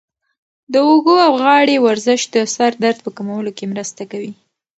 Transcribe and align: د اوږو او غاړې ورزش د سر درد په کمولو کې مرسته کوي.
د 0.71 0.73
اوږو 0.87 1.15
او 1.27 1.33
غاړې 1.43 1.75
ورزش 1.85 2.21
د 2.35 2.35
سر 2.55 2.71
درد 2.83 2.99
په 3.05 3.09
کمولو 3.17 3.51
کې 3.57 3.65
مرسته 3.73 4.01
کوي. 4.11 4.31